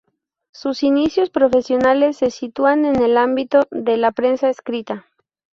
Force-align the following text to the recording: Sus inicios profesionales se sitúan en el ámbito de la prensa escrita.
Sus 0.51 0.81
inicios 0.81 1.29
profesionales 1.29 2.17
se 2.17 2.31
sitúan 2.31 2.85
en 2.85 3.03
el 3.03 3.17
ámbito 3.17 3.67
de 3.69 3.97
la 3.97 4.11
prensa 4.11 4.49
escrita. 4.49 5.05